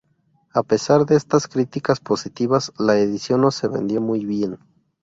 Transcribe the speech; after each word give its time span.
A 0.51 0.63
pesar 0.63 1.05
de 1.05 1.15
estas 1.15 1.47
críticas 1.47 1.99
positivas, 1.99 2.71
la 2.79 2.97
edición 2.97 3.39
no 3.41 3.51
se 3.51 3.67
vendió 3.67 4.01
muy 4.01 4.25
bien. 4.25 4.57